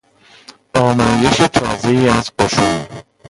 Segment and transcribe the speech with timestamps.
[0.75, 2.85] آمایش تازهای از قشون